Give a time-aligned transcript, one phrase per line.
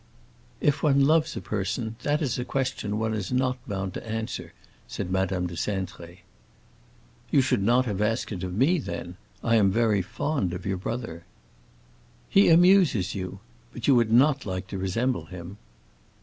[0.61, 4.51] "If one loves a person, that is a question one is not bound to answer,"
[4.87, 6.21] said Madame de Cintré.
[7.29, 9.17] "You should not have asked it of me, then.
[9.43, 11.23] I am very fond of your brother."
[12.29, 13.41] "He amuses you.
[13.71, 15.57] But you would not like to resemble him."